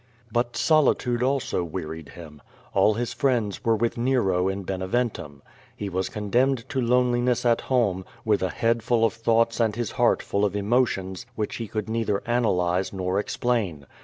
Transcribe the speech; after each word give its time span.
But 0.31 0.57
solitude 0.57 1.21
also 1.21 1.63
wearied 1.63 2.09
him. 2.09 2.41
All 2.73 2.95
his 2.95 3.13
iriends 3.13 3.63
were 3.63 3.75
with 3.75 3.99
Nero 3.99 4.47
in 4.47 4.63
Beneventum. 4.63 5.43
He 5.75 5.89
was 5.89 6.09
condemned 6.09 6.67
to 6.69 6.81
loneliness 6.81 7.45
at 7.45 7.61
home, 7.61 8.03
with 8.25 8.41
a 8.41 8.49
head 8.49 8.81
full 8.81 9.05
of 9.05 9.13
thoughts 9.13 9.59
and 9.59 9.75
his 9.75 9.91
heart 9.91 10.23
full 10.23 10.43
of 10.43 10.55
emo 10.55 10.85
tions 10.85 11.27
which 11.35 11.57
he 11.57 11.67
could 11.67 11.87
neither 11.87 12.23
analyze 12.25 12.91
nor 12.91 13.19
explain. 13.19 13.85